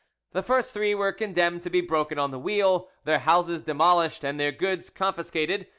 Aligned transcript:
The 0.31 0.41
first 0.41 0.73
three 0.73 0.95
were 0.95 1.11
condemned 1.13 1.61
to 1.61 1.69
be 1.69 1.79
broken 1.79 2.17
on 2.17 2.31
the 2.31 2.39
wheel, 2.39 2.89
their 3.03 3.19
houses 3.19 3.61
demolished, 3.61 4.23
and 4.25 4.39
their 4.39 4.51
goods 4.51 4.89
confiscated. 4.89 5.67